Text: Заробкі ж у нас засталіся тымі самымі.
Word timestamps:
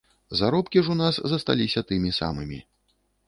Заробкі 0.37 0.79
ж 0.85 0.91
у 0.95 0.95
нас 1.01 1.19
засталіся 1.33 1.85
тымі 1.91 2.11
самымі. 2.21 2.59